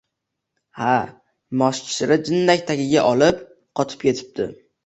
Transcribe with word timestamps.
Ha, 0.77 0.93
moshkichiri 1.63 2.19
jindak 2.31 2.65
tagiga 2.71 3.07
olib, 3.13 3.47
qotib 3.81 4.07
ketibdi. 4.09 4.53